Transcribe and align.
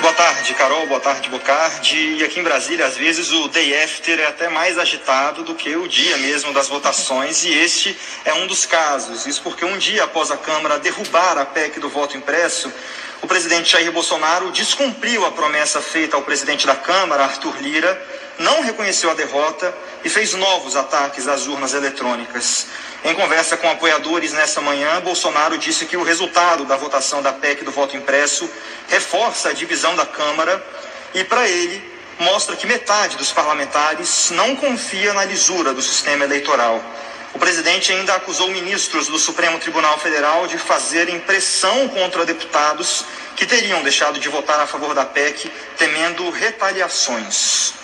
Boa 0.00 0.14
tarde, 0.14 0.54
Carol. 0.54 0.86
Boa 0.86 1.00
tarde, 1.00 1.28
Bocardi. 1.28 2.16
E 2.18 2.24
aqui 2.24 2.40
em 2.40 2.42
Brasília, 2.42 2.86
às 2.86 2.96
vezes, 2.96 3.32
o 3.32 3.48
day 3.48 3.82
after 3.82 4.20
é 4.20 4.26
até 4.26 4.48
mais 4.48 4.78
agitado 4.78 5.42
do 5.42 5.54
que 5.54 5.74
o 5.76 5.88
dia 5.88 6.16
mesmo 6.18 6.52
das 6.52 6.68
votações, 6.68 7.44
e 7.44 7.52
este 7.52 7.98
é 8.24 8.32
um 8.32 8.46
dos 8.46 8.64
casos. 8.64 9.26
Isso 9.26 9.42
porque 9.42 9.64
um 9.64 9.76
dia 9.76 10.04
após 10.04 10.30
a 10.30 10.36
Câmara 10.36 10.78
derrubar 10.78 11.38
a 11.38 11.44
PEC 11.44 11.80
do 11.80 11.88
voto 11.88 12.16
impresso, 12.16 12.72
o 13.20 13.26
presidente 13.26 13.72
Jair 13.72 13.90
Bolsonaro 13.90 14.52
descumpriu 14.52 15.26
a 15.26 15.32
promessa 15.32 15.80
feita 15.80 16.16
ao 16.16 16.22
presidente 16.22 16.66
da 16.66 16.76
Câmara, 16.76 17.24
Arthur 17.24 17.60
Lira, 17.60 18.00
não 18.38 18.62
reconheceu 18.62 19.10
a 19.10 19.14
derrota 19.14 19.74
e 20.04 20.08
fez 20.08 20.34
novos 20.34 20.76
ataques 20.76 21.26
às 21.26 21.46
urnas 21.46 21.74
eletrônicas. 21.74 22.66
Em 23.04 23.14
conversa 23.14 23.56
com 23.56 23.70
apoiadores 23.70 24.32
nessa 24.32 24.60
manhã, 24.60 25.00
Bolsonaro 25.00 25.58
disse 25.58 25.86
que 25.86 25.96
o 25.96 26.02
resultado 26.02 26.64
da 26.64 26.76
votação 26.76 27.22
da 27.22 27.32
PEC 27.32 27.64
do 27.64 27.70
voto 27.70 27.96
impresso 27.96 28.50
reforça 28.88 29.50
a 29.50 29.52
divisão 29.52 29.94
da 29.94 30.04
Câmara 30.06 30.64
e, 31.14 31.22
para 31.22 31.48
ele, 31.48 31.82
mostra 32.18 32.56
que 32.56 32.66
metade 32.66 33.16
dos 33.16 33.30
parlamentares 33.30 34.30
não 34.30 34.56
confia 34.56 35.12
na 35.12 35.24
lisura 35.24 35.72
do 35.72 35.82
sistema 35.82 36.24
eleitoral. 36.24 36.82
O 37.34 37.38
presidente 37.38 37.92
ainda 37.92 38.14
acusou 38.14 38.48
ministros 38.48 39.08
do 39.08 39.18
Supremo 39.18 39.58
Tribunal 39.58 39.98
Federal 39.98 40.46
de 40.46 40.56
fazerem 40.56 41.20
pressão 41.20 41.86
contra 41.88 42.24
deputados 42.24 43.04
que 43.36 43.44
teriam 43.44 43.82
deixado 43.82 44.18
de 44.18 44.28
votar 44.30 44.58
a 44.58 44.66
favor 44.66 44.94
da 44.94 45.04
PEC, 45.04 45.52
temendo 45.76 46.30
retaliações. 46.30 47.74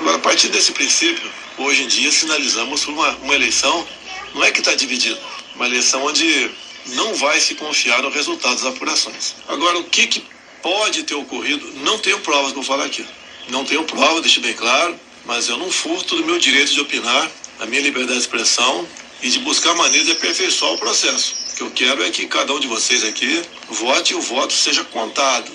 Agora, 0.00 0.16
a 0.16 0.20
partir 0.20 0.48
desse 0.48 0.72
princípio, 0.72 1.30
hoje 1.58 1.84
em 1.84 1.86
dia 1.86 2.10
sinalizamos 2.10 2.86
uma, 2.86 3.10
uma 3.16 3.34
eleição, 3.34 3.86
não 4.34 4.44
é 4.44 4.50
que 4.50 4.58
está 4.58 4.74
dividida, 4.74 5.18
uma 5.54 5.66
eleição 5.66 6.04
onde 6.04 6.50
não 6.86 7.14
vai 7.14 7.40
se 7.40 7.54
confiar 7.54 8.02
no 8.02 8.10
resultado 8.10 8.54
das 8.54 8.66
apurações. 8.66 9.36
Agora, 9.48 9.78
o 9.78 9.84
que, 9.84 10.06
que 10.06 10.24
pode 10.64 11.02
ter 11.02 11.14
ocorrido, 11.14 11.70
não 11.84 11.98
tenho 11.98 12.18
provas 12.20 12.52
para 12.52 12.62
falar 12.62 12.84
aqui. 12.86 13.06
Não 13.50 13.64
tenho 13.66 13.84
prova, 13.84 14.22
deixe 14.22 14.40
bem 14.40 14.54
claro, 14.54 14.98
mas 15.26 15.48
eu 15.48 15.58
não 15.58 15.70
furto 15.70 16.16
do 16.16 16.24
meu 16.24 16.38
direito 16.38 16.72
de 16.72 16.80
opinar, 16.80 17.30
a 17.60 17.66
minha 17.66 17.82
liberdade 17.82 18.18
de 18.18 18.24
expressão 18.24 18.88
e 19.22 19.28
de 19.28 19.38
buscar 19.40 19.74
maneiras 19.74 20.06
de 20.06 20.12
aperfeiçoar 20.12 20.72
o 20.72 20.78
processo. 20.78 21.34
O 21.52 21.56
que 21.56 21.62
eu 21.62 21.70
quero 21.70 22.02
é 22.02 22.10
que 22.10 22.26
cada 22.26 22.52
um 22.52 22.58
de 22.58 22.66
vocês 22.66 23.04
aqui 23.04 23.42
vote 23.68 24.12
e 24.12 24.16
o 24.16 24.20
voto 24.20 24.52
seja 24.54 24.82
contado. 24.84 25.52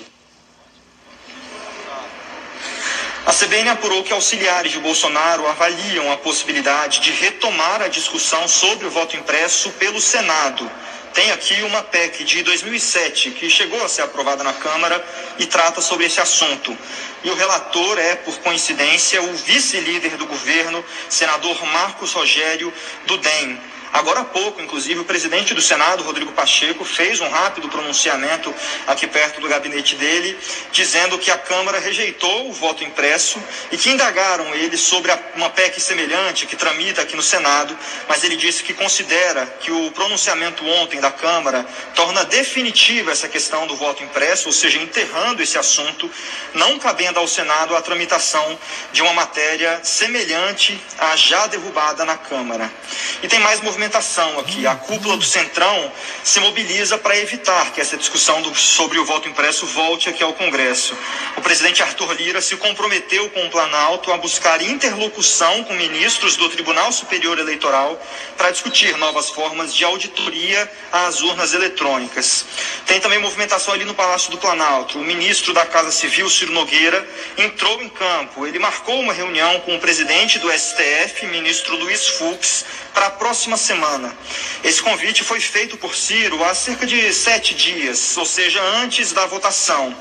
A 3.30 3.32
CBN 3.32 3.68
apurou 3.68 4.02
que 4.02 4.12
auxiliares 4.12 4.72
de 4.72 4.80
Bolsonaro 4.80 5.46
avaliam 5.46 6.10
a 6.10 6.16
possibilidade 6.16 6.98
de 6.98 7.12
retomar 7.12 7.80
a 7.80 7.86
discussão 7.86 8.48
sobre 8.48 8.88
o 8.88 8.90
voto 8.90 9.16
impresso 9.16 9.70
pelo 9.78 10.00
Senado. 10.00 10.68
Tem 11.14 11.30
aqui 11.30 11.62
uma 11.62 11.80
PEC 11.80 12.24
de 12.24 12.42
2007 12.42 13.30
que 13.30 13.48
chegou 13.48 13.84
a 13.84 13.88
ser 13.88 14.02
aprovada 14.02 14.42
na 14.42 14.52
Câmara 14.52 15.00
e 15.38 15.46
trata 15.46 15.80
sobre 15.80 16.06
esse 16.06 16.20
assunto. 16.20 16.76
E 17.22 17.30
o 17.30 17.36
relator 17.36 18.00
é, 18.00 18.16
por 18.16 18.36
coincidência, 18.38 19.22
o 19.22 19.32
vice-líder 19.34 20.16
do 20.16 20.26
governo, 20.26 20.84
senador 21.08 21.64
Marcos 21.66 22.12
Rogério 22.12 22.74
do 23.06 23.16
DEM. 23.16 23.60
Agora 23.92 24.20
há 24.20 24.24
pouco, 24.24 24.62
inclusive, 24.62 25.00
o 25.00 25.04
presidente 25.04 25.52
do 25.52 25.60
Senado, 25.60 26.04
Rodrigo 26.04 26.30
Pacheco, 26.32 26.84
fez 26.84 27.20
um 27.20 27.28
rápido 27.28 27.68
pronunciamento 27.68 28.54
aqui 28.86 29.06
perto 29.06 29.40
do 29.40 29.48
gabinete 29.48 29.96
dele, 29.96 30.38
dizendo 30.70 31.18
que 31.18 31.30
a 31.30 31.36
Câmara 31.36 31.80
rejeitou 31.80 32.48
o 32.48 32.52
voto 32.52 32.84
impresso 32.84 33.42
e 33.72 33.76
que 33.76 33.90
indagaram 33.90 34.54
ele 34.54 34.76
sobre 34.76 35.12
uma 35.34 35.50
PEC 35.50 35.80
semelhante 35.80 36.46
que 36.46 36.54
tramita 36.54 37.02
aqui 37.02 37.16
no 37.16 37.22
Senado, 37.22 37.76
mas 38.08 38.22
ele 38.22 38.36
disse 38.36 38.62
que 38.62 38.72
considera 38.72 39.44
que 39.60 39.72
o 39.72 39.90
pronunciamento 39.90 40.64
ontem 40.64 41.00
da 41.00 41.10
Câmara 41.10 41.66
torna 41.94 42.24
definitiva 42.24 43.10
essa 43.10 43.28
questão 43.28 43.66
do 43.66 43.74
voto 43.74 44.04
impresso, 44.04 44.48
ou 44.48 44.52
seja, 44.52 44.78
enterrando 44.78 45.42
esse 45.42 45.58
assunto, 45.58 46.08
não 46.54 46.78
cabendo 46.78 47.18
ao 47.18 47.26
Senado 47.26 47.74
a 47.74 47.82
tramitação 47.82 48.58
de 48.92 49.02
uma 49.02 49.12
matéria 49.12 49.80
semelhante 49.82 50.80
à 50.98 51.16
já 51.16 51.48
derrubada 51.48 52.04
na 52.04 52.16
Câmara. 52.16 52.70
E 53.22 53.28
tem 53.28 53.40
mais 53.40 53.60
movimento 53.60 53.79
movimentação 53.80 54.38
aqui. 54.38 54.66
A 54.66 54.74
cúpula 54.74 55.16
do 55.16 55.24
Centrão 55.24 55.90
se 56.22 56.38
mobiliza 56.38 56.98
para 56.98 57.16
evitar 57.16 57.72
que 57.72 57.80
essa 57.80 57.96
discussão 57.96 58.42
do, 58.42 58.54
sobre 58.54 58.98
o 58.98 59.06
voto 59.06 59.26
impresso 59.26 59.64
volte 59.64 60.06
aqui 60.06 60.22
ao 60.22 60.34
Congresso. 60.34 60.94
O 61.38 61.40
presidente 61.40 61.82
Arthur 61.82 62.12
Lira 62.12 62.42
se 62.42 62.56
comprometeu 62.56 63.30
com 63.30 63.46
o 63.46 63.50
Planalto 63.50 64.12
a 64.12 64.18
buscar 64.18 64.60
interlocução 64.60 65.64
com 65.64 65.72
ministros 65.72 66.36
do 66.36 66.50
Tribunal 66.50 66.92
Superior 66.92 67.38
Eleitoral 67.38 67.98
para 68.36 68.50
discutir 68.50 68.98
novas 68.98 69.30
formas 69.30 69.74
de 69.74 69.82
auditoria 69.82 70.70
às 70.92 71.22
urnas 71.22 71.54
eletrônicas. 71.54 72.44
Tem 72.84 73.00
também 73.00 73.18
movimentação 73.18 73.72
ali 73.72 73.86
no 73.86 73.94
Palácio 73.94 74.30
do 74.30 74.36
Planalto. 74.36 74.98
O 74.98 75.04
ministro 75.04 75.54
da 75.54 75.64
Casa 75.64 75.90
Civil, 75.90 76.28
Ciro 76.28 76.52
Nogueira, 76.52 77.08
entrou 77.38 77.80
em 77.80 77.88
campo. 77.88 78.46
Ele 78.46 78.58
marcou 78.58 79.00
uma 79.00 79.14
reunião 79.14 79.58
com 79.60 79.74
o 79.74 79.80
presidente 79.80 80.38
do 80.38 80.52
STF, 80.52 81.24
ministro 81.26 81.76
Luiz 81.76 82.06
Fux, 82.08 82.66
para 82.92 83.06
a 83.06 83.10
próxima 83.10 83.56
semana. 83.56 83.69
Esse 84.62 84.82
convite 84.82 85.24
foi 85.24 85.40
feito 85.40 85.76
por 85.76 85.94
Ciro 85.94 86.42
há 86.44 86.54
cerca 86.54 86.86
de 86.86 87.12
sete 87.12 87.54
dias, 87.54 88.16
ou 88.16 88.26
seja, 88.26 88.62
antes 88.62 89.12
da 89.12 89.26
votação. 89.26 89.94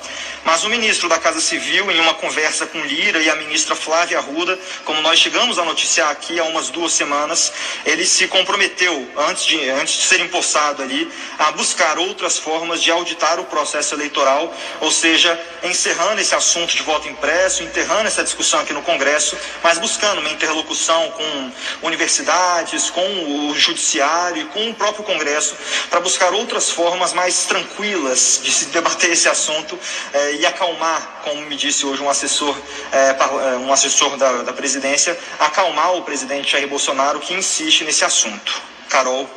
Mas 0.44 0.63
o 0.63 0.69
ministro 0.69 1.09
da 1.09 1.19
Casa 1.19 1.41
Civil, 1.41 1.91
em 1.91 2.00
uma 2.00 2.13
conversa 2.13 2.66
com 2.66 2.79
Lira 2.79 3.19
e 3.19 3.29
a 3.29 3.35
ministra 3.35 3.75
Flávia 3.75 4.18
Arruda, 4.18 4.58
como 4.85 5.02
nós 5.02 5.19
chegamos 5.19 5.59
a 5.59 5.66
noticiar 5.66 6.09
aqui 6.09 6.40
há 6.40 6.44
umas 6.46 6.69
duas 6.69 6.94
semanas, 6.94 7.52
ele 7.85 8.06
se 8.06 8.28
comprometeu, 8.28 9.09
antes 9.18 9.46
de, 9.46 9.69
antes 9.69 9.96
de 9.96 10.03
ser 10.03 10.19
empossado 10.22 10.81
ali, 10.81 11.12
a 11.38 11.52
buscar 11.52 11.97
outras 11.97 12.38
formas 12.38 12.81
de 12.81 12.90
auditar 12.90 13.40
o 13.40 13.46
processo 13.46 13.94
eleitoral, 13.96 14.53
ou 14.79 14.91
seja, 14.91 15.40
encerrando 15.63 16.22
esse 16.22 16.34
assunto 16.34 16.75
de 16.75 16.84
voto 16.84 17.08
impresso, 17.08 17.63
enterrando 17.63 18.08
essa 18.08 18.24
discussão 18.24 18.62
aqui 18.62 18.74
no 18.74 18.81
Congresso, 18.81 19.38
mas 19.62 19.78
buscando 19.78 20.19
uma 20.19 20.29
interlocução 20.29 21.12
com 21.12 21.52
universidades, 21.81 22.90
com 22.90 23.50
o 23.50 23.59
Judiciário 23.59 24.42
e 24.42 24.46
com 24.46 24.70
o 24.70 24.74
próprio 24.74 25.03
Congresso, 25.03 25.56
para 25.90 26.00
buscar 26.00 26.34
outras 26.34 26.72
formas 26.72 27.14
mais 27.14 27.46
tranquilas 27.46 28.40
de 28.44 28.52
se 28.52 28.66
debater 28.66 29.12
esse 29.12 29.28
assunto. 29.28 29.78
Eh, 30.14 30.36
e 30.40 30.46
acalmar, 30.46 31.22
como 31.24 31.42
me 31.42 31.56
disse 31.56 31.86
hoje 31.86 32.02
um 32.02 32.09
assessor, 32.09 32.58
é, 32.92 33.58
um 33.58 33.72
assessor 33.72 34.18
da, 34.18 34.44
da 34.44 34.53
presidência, 34.53 35.18
acalmar 35.40 35.96
o 35.96 36.02
presidente 36.03 36.52
Jair 36.52 36.68
Bolsonaro 36.68 37.20
que 37.20 37.34
insiste 37.34 37.84
nesse 37.84 38.06
assunto. 38.06 38.62
Carol. 38.90 39.30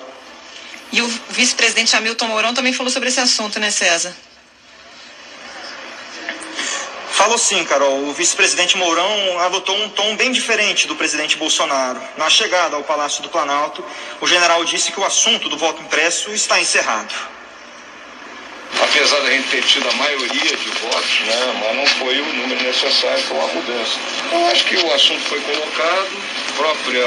E 0.92 1.00
o 1.00 1.08
vice-presidente 1.30 1.94
Hamilton 1.96 2.26
Mourão 2.28 2.54
também 2.54 2.72
falou 2.72 2.92
sobre 2.92 3.08
esse 3.08 3.20
assunto, 3.20 3.58
né, 3.58 3.70
César? 3.70 4.14
Falou 7.22 7.38
sim, 7.38 7.64
Carol. 7.64 8.08
O 8.08 8.12
vice-presidente 8.12 8.76
Mourão 8.76 9.38
adotou 9.42 9.76
um 9.76 9.88
tom 9.88 10.16
bem 10.16 10.32
diferente 10.32 10.88
do 10.88 10.96
presidente 10.96 11.36
Bolsonaro. 11.36 12.02
Na 12.16 12.28
chegada 12.28 12.74
ao 12.74 12.82
Palácio 12.82 13.22
do 13.22 13.28
Planalto, 13.28 13.84
o 14.20 14.26
general 14.26 14.64
disse 14.64 14.90
que 14.90 14.98
o 14.98 15.04
assunto 15.04 15.48
do 15.48 15.56
voto 15.56 15.80
impresso 15.80 16.32
está 16.32 16.60
encerrado 16.60 17.14
apesar 19.02 19.20
da 19.22 19.30
gente 19.30 19.48
ter 19.48 19.62
tido 19.64 19.88
a 19.88 19.92
maioria 19.94 20.56
de 20.56 20.68
votos, 20.80 21.20
né, 21.26 21.60
mas 21.60 21.76
não 21.76 21.86
foi 21.86 22.20
o 22.20 22.32
número 22.34 22.62
necessário 22.62 23.20
para 23.24 23.36
uma 23.36 23.48
mudança. 23.48 23.98
Eu 24.30 24.46
acho 24.46 24.64
que 24.64 24.76
o 24.76 24.92
assunto 24.92 25.20
foi 25.22 25.40
colocado, 25.40 26.08
a 26.48 26.52
própria 26.52 27.04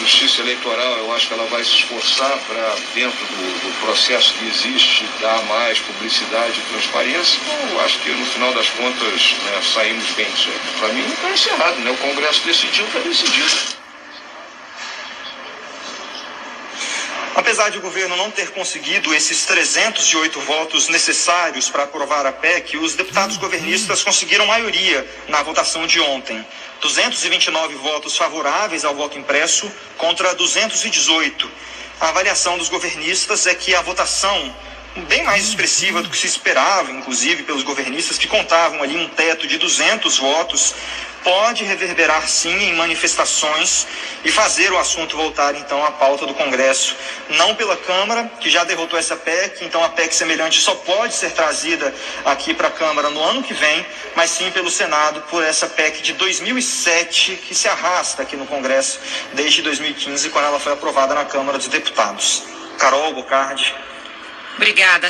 Justiça 0.00 0.42
Eleitoral, 0.42 0.98
eu 0.98 1.14
acho 1.14 1.28
que 1.28 1.32
ela 1.32 1.46
vai 1.46 1.64
se 1.64 1.76
esforçar 1.76 2.38
para, 2.46 2.76
dentro 2.94 3.24
do, 3.24 3.60
do, 3.62 3.80
processo 3.86 4.34
que 4.34 4.48
existe, 4.48 5.06
dar 5.22 5.42
mais 5.44 5.78
publicidade 5.80 6.60
e 6.60 6.72
transparência. 6.74 7.40
Então, 7.42 7.70
eu 7.70 7.80
acho 7.86 7.98
que 8.00 8.10
no 8.10 8.26
final 8.26 8.52
das 8.52 8.68
contas 8.68 9.34
né, 9.42 9.62
saímos 9.62 10.10
bem 10.10 10.30
disso 10.32 10.50
aí. 10.50 10.78
Para 10.78 10.88
mim 10.88 11.06
está 11.10 11.30
encerrado, 11.30 11.78
né? 11.78 11.90
o 11.90 11.96
Congresso 11.96 12.42
decidiu, 12.44 12.84
está 12.84 12.98
decidido. 12.98 13.79
Apesar 17.40 17.70
de 17.70 17.78
o 17.78 17.80
governo 17.80 18.18
não 18.18 18.30
ter 18.30 18.50
conseguido 18.50 19.14
esses 19.14 19.46
308 19.46 20.38
votos 20.40 20.90
necessários 20.90 21.70
para 21.70 21.84
aprovar 21.84 22.26
a 22.26 22.32
PEC, 22.32 22.76
os 22.76 22.94
deputados 22.94 23.38
governistas 23.38 24.02
conseguiram 24.02 24.44
maioria 24.44 25.08
na 25.26 25.42
votação 25.42 25.86
de 25.86 25.98
ontem. 26.00 26.46
229 26.82 27.76
votos 27.76 28.14
favoráveis 28.14 28.84
ao 28.84 28.94
voto 28.94 29.18
impresso 29.18 29.72
contra 29.96 30.34
218. 30.34 31.50
A 31.98 32.08
avaliação 32.10 32.58
dos 32.58 32.68
governistas 32.68 33.46
é 33.46 33.54
que 33.54 33.74
a 33.74 33.80
votação 33.80 34.54
bem 35.08 35.22
mais 35.22 35.48
expressiva 35.48 36.02
do 36.02 36.10
que 36.10 36.18
se 36.18 36.26
esperava, 36.26 36.92
inclusive 36.92 37.44
pelos 37.44 37.62
governistas 37.62 38.18
que 38.18 38.28
contavam 38.28 38.82
ali 38.82 38.98
um 38.98 39.08
teto 39.08 39.46
de 39.46 39.56
200 39.56 40.18
votos, 40.18 40.74
pode 41.22 41.64
reverberar 41.64 42.28
sim 42.28 42.70
em 42.70 42.74
manifestações 42.74 43.86
e 44.24 44.30
fazer 44.30 44.72
o 44.72 44.78
assunto 44.78 45.16
voltar 45.16 45.54
então 45.54 45.84
à 45.84 45.90
pauta 45.90 46.26
do 46.26 46.34
Congresso, 46.34 46.96
não 47.30 47.54
pela 47.54 47.76
Câmara, 47.76 48.30
que 48.40 48.50
já 48.50 48.64
derrotou 48.64 48.98
essa 48.98 49.16
PEC, 49.16 49.64
então 49.64 49.82
a 49.84 49.88
PEC 49.88 50.14
semelhante 50.14 50.60
só 50.60 50.74
pode 50.74 51.14
ser 51.14 51.30
trazida 51.32 51.94
aqui 52.24 52.54
para 52.54 52.68
a 52.68 52.70
Câmara 52.70 53.10
no 53.10 53.22
ano 53.22 53.42
que 53.42 53.54
vem, 53.54 53.84
mas 54.14 54.30
sim 54.30 54.50
pelo 54.50 54.70
Senado 54.70 55.22
por 55.30 55.42
essa 55.42 55.66
PEC 55.66 56.02
de 56.02 56.12
2007 56.14 57.36
que 57.46 57.54
se 57.54 57.68
arrasta 57.68 58.22
aqui 58.22 58.36
no 58.36 58.46
Congresso 58.46 59.00
desde 59.34 59.62
2015, 59.62 60.30
quando 60.30 60.46
ela 60.46 60.60
foi 60.60 60.72
aprovada 60.72 61.14
na 61.14 61.24
Câmara 61.24 61.58
dos 61.58 61.68
Deputados. 61.68 62.42
Carol 62.78 63.12
Bocardi. 63.14 63.74
Obrigada. 64.56 64.98